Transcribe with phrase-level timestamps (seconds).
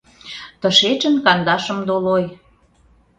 [0.61, 2.25] Тышечын кандашым долой.